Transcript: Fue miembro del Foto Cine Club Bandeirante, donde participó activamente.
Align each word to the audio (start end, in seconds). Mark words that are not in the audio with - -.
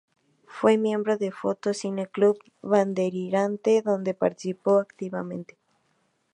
Fue 0.47 0.79
miembro 0.79 1.15
del 1.19 1.31
Foto 1.31 1.75
Cine 1.75 2.07
Club 2.07 2.39
Bandeirante, 2.63 3.83
donde 3.85 4.15
participó 4.15 4.79
activamente. 4.79 5.59